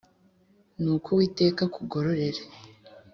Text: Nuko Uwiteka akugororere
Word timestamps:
Nuko 0.81 1.07
Uwiteka 1.09 1.61
akugororere 1.67 2.41